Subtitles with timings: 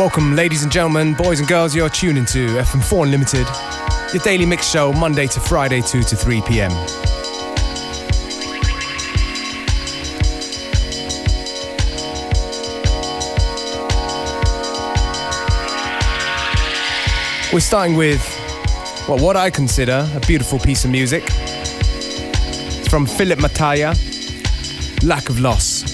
[0.00, 1.76] Welcome, ladies and gentlemen, boys and girls.
[1.76, 3.46] You're tuning to FM4 Unlimited,
[4.14, 6.70] your daily mix show, Monday to Friday, 2 to 3 p.m.
[17.52, 18.24] We're starting with
[19.06, 21.24] well, what I consider a beautiful piece of music.
[21.26, 23.94] It's from Philip Mataya,
[25.04, 25.89] Lack of Loss.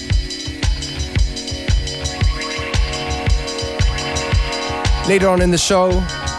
[5.07, 5.87] Later on in the show,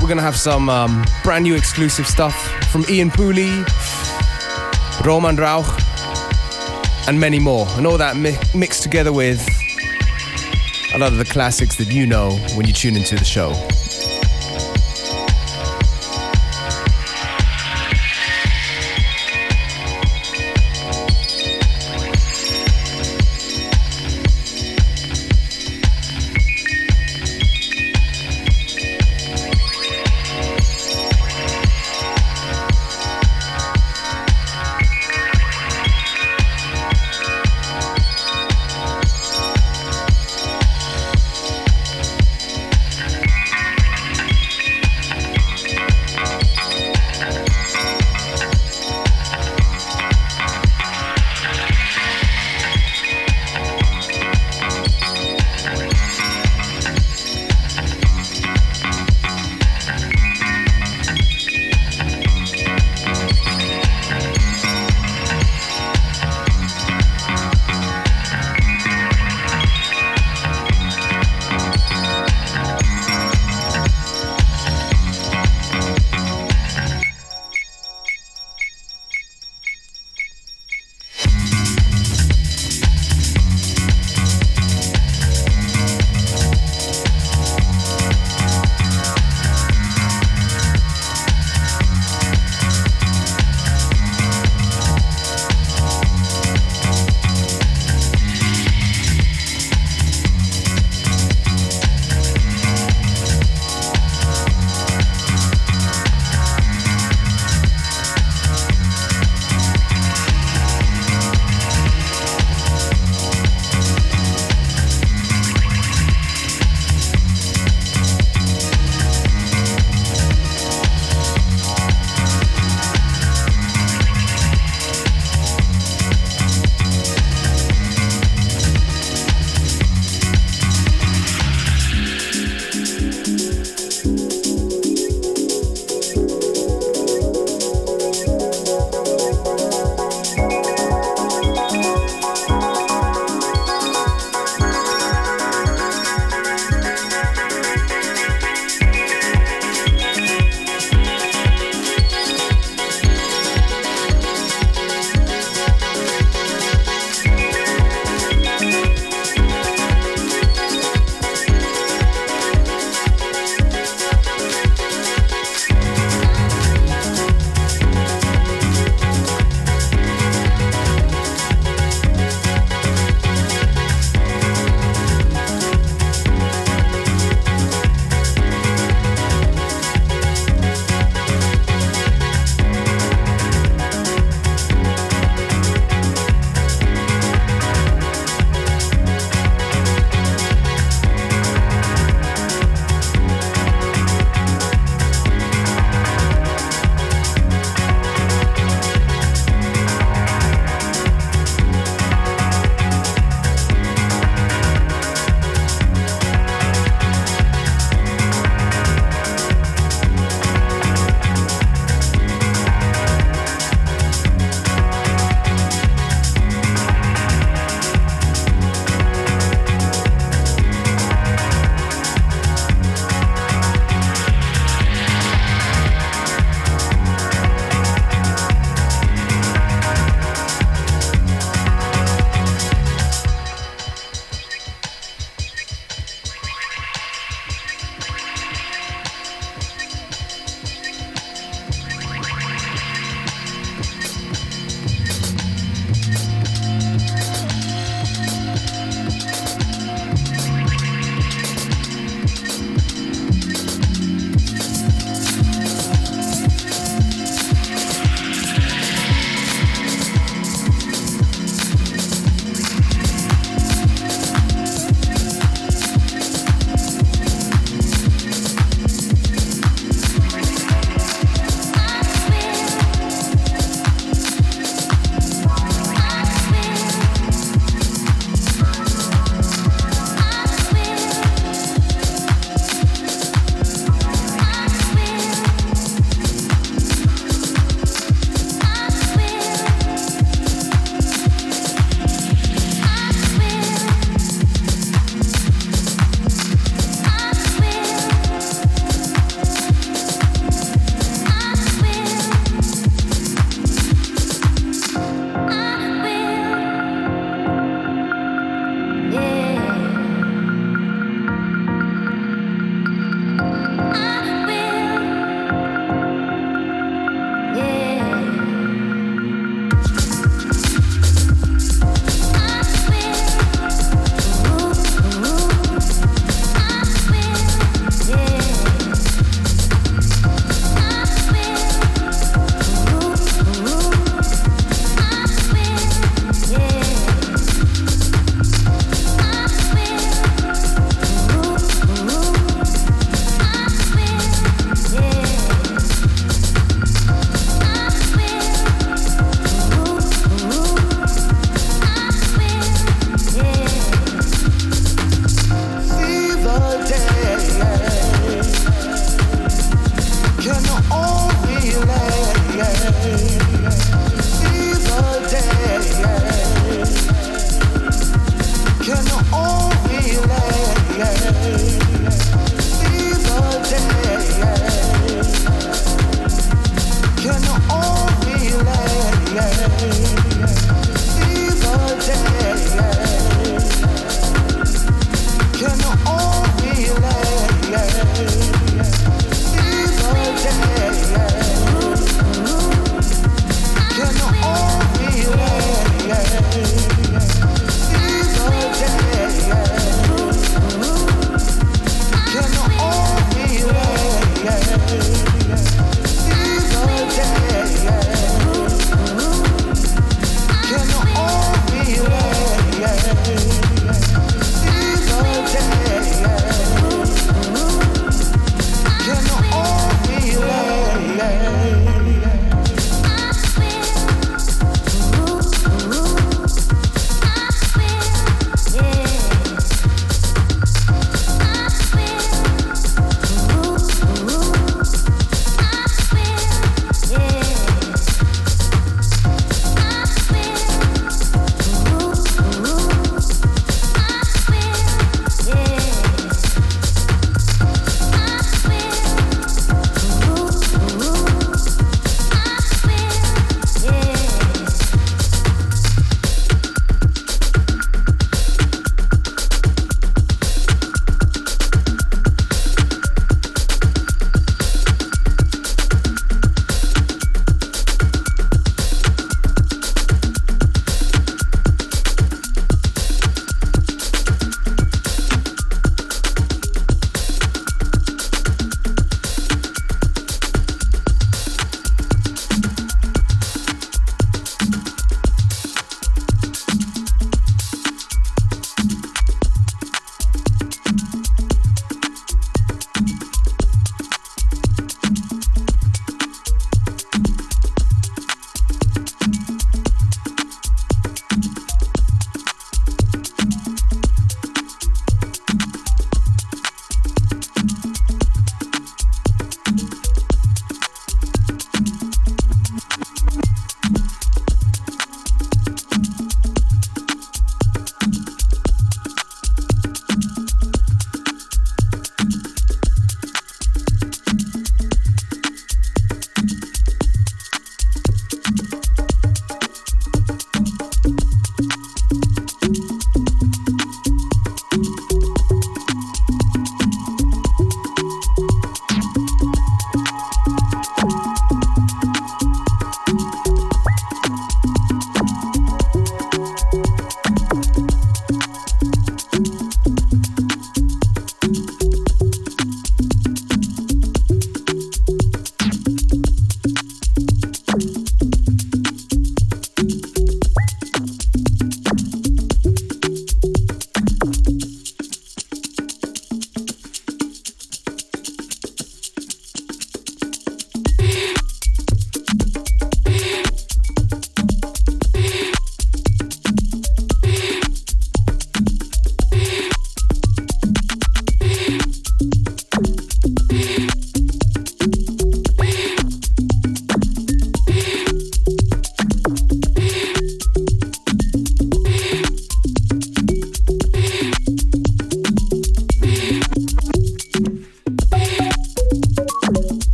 [0.00, 2.34] we're gonna have some um, brand new exclusive stuff
[2.70, 3.64] from Ian Pooley,
[5.04, 5.66] Roman Rauch,
[7.08, 7.66] and many more.
[7.70, 9.44] And all that mi- mixed together with
[10.94, 13.50] a lot of the classics that you know when you tune into the show.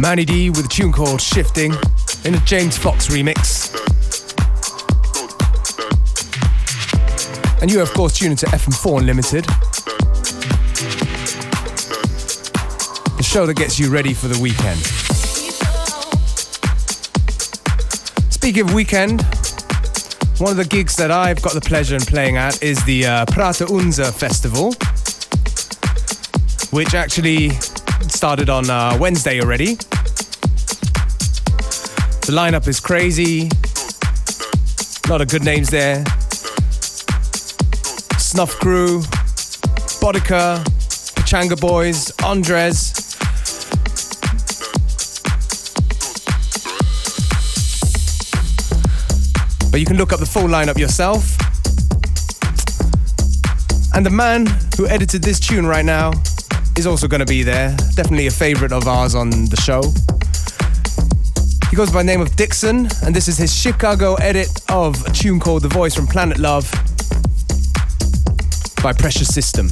[0.00, 1.74] Manny D with a tune called Shifting
[2.24, 3.70] in a James Fox remix.
[7.60, 9.44] And you, of course, tune into FM4 Unlimited,
[13.18, 14.78] the show that gets you ready for the weekend.
[18.32, 19.20] Speaking of weekend,
[20.38, 23.26] one of the gigs that I've got the pleasure in playing at is the uh,
[23.26, 24.72] Prater Unser Festival,
[26.70, 27.50] which actually
[28.08, 29.76] started on uh, Wednesday already.
[32.30, 33.48] The lineup is crazy.
[35.04, 36.04] A lot of good names there.
[38.18, 39.00] Snuff Crew,
[39.98, 40.62] Bodica,
[41.16, 42.92] Pachanga Boys, Andres.
[49.72, 51.36] But you can look up the full lineup yourself.
[53.92, 56.12] And the man who edited this tune right now
[56.78, 57.76] is also going to be there.
[57.96, 59.82] Definitely a favorite of ours on the show.
[61.70, 65.10] He goes by the name of Dixon, and this is his Chicago edit of a
[65.12, 66.68] tune called The Voice from Planet Love
[68.82, 69.68] by Precious System.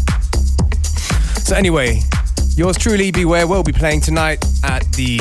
[1.42, 2.00] So, anyway,
[2.54, 5.18] yours truly, Beware, will be playing tonight at the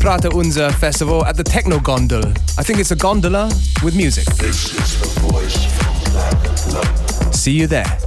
[0.00, 2.24] Prater Unser Festival at the Techno Gondel.
[2.58, 3.50] I think it's a gondola
[3.82, 4.24] with music.
[4.36, 7.34] This is the voice from planet love.
[7.34, 8.03] See you there.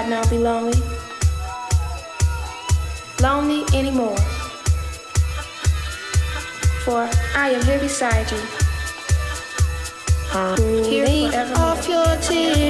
[0.00, 0.80] Not now be lonely,
[3.20, 4.16] lonely anymore.
[6.86, 8.38] For I am here beside you.
[10.88, 11.58] Here forevermore.
[11.58, 12.69] off your tears,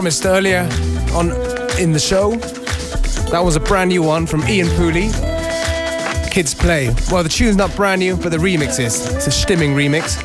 [0.00, 0.60] promised earlier
[1.12, 1.28] on
[1.78, 2.30] in the show.
[3.32, 5.10] That was a brand new one from Ian Pooley.
[6.30, 6.88] Kids Play.
[7.12, 9.14] Well, the tune's not brand new, but the remix is.
[9.14, 10.16] It's a Stimming remix.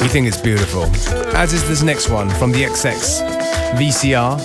[0.00, 0.84] We think it's beautiful.
[1.34, 4.38] As is this next one from the XX VCR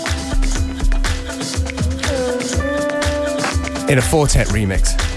[3.92, 5.09] in a Four Tet remix.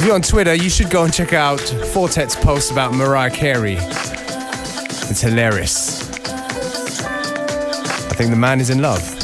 [0.00, 3.30] If you're on Twitter, you should go and check out Four Tet's post about Mariah
[3.30, 3.76] Carey.
[3.78, 6.10] It's hilarious.
[6.10, 9.19] I think the man is in love.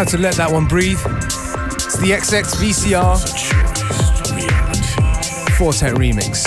[0.00, 0.98] Had to let that one breathe.
[1.74, 3.18] It's the XX VCR
[5.58, 6.44] Four Tet remix.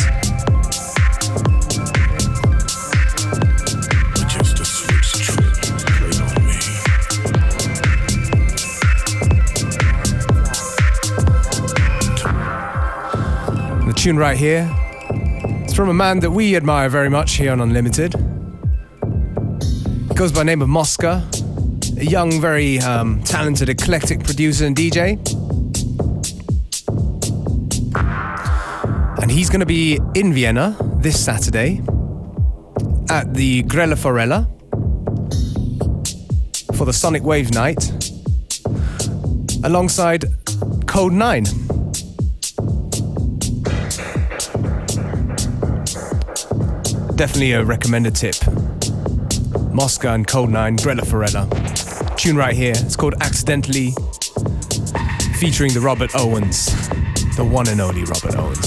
[13.85, 14.67] The tune right here
[15.67, 18.15] is from a man that we admire very much here on Unlimited.
[20.07, 21.23] He goes by the name of Mosca,
[22.03, 25.17] a young, very um, talented, eclectic producer and DJ.
[29.21, 31.81] And he's going to be in Vienna this Saturday
[33.09, 34.45] at the Grelle Forelle
[36.75, 37.89] for the Sonic Wave Night
[39.63, 40.25] alongside
[40.85, 41.45] Kode9.
[47.15, 48.35] Definitely a recommended tip.
[49.71, 51.72] Mosca and Code 9, Grelle Forelle.
[52.23, 52.71] Tune right here.
[52.73, 53.91] It's called Accidentally,
[55.37, 56.67] featuring the Robert Owens,
[57.35, 58.62] the one and only Robert Owens.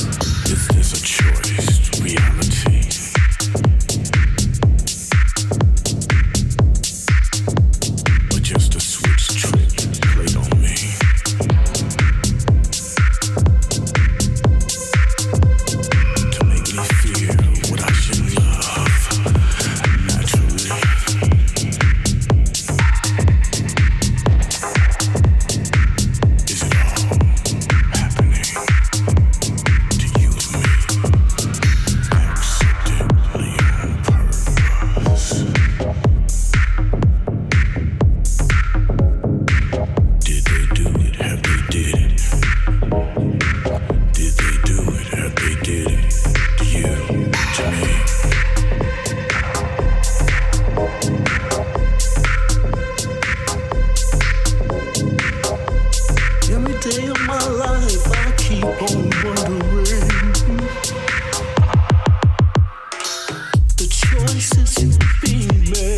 [64.66, 64.86] to
[65.22, 65.95] be made.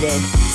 [0.00, 0.49] FM4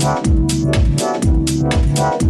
[0.00, 0.30] Thank
[2.22, 2.29] you.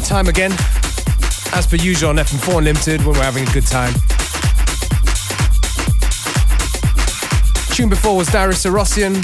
[0.00, 0.50] Time again.
[1.52, 3.94] As per usual on FM4 Unlimited when we're having a good time.
[7.72, 9.14] Tune before was Darius Syrossian,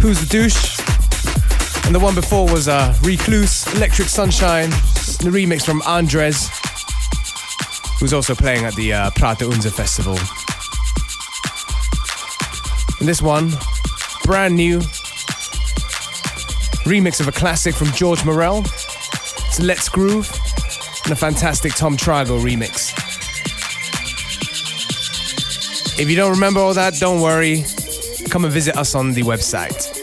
[0.00, 0.78] Who's the Douche?
[1.84, 6.48] And the one before was uh, Recluse, Electric Sunshine, the remix from Andres,
[7.98, 10.16] who's also playing at the uh, Prater Unser Festival.
[13.00, 13.50] And this one,
[14.24, 14.78] brand new
[16.86, 18.64] remix of a classic from George Morel.
[19.60, 20.30] Let's Groove
[21.04, 22.92] and a fantastic Tom Trago remix.
[25.98, 27.64] If you don't remember all that, don't worry.
[28.28, 29.95] Come and visit us on the website.